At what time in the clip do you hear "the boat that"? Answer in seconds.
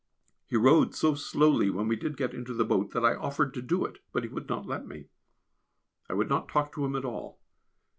2.55-3.05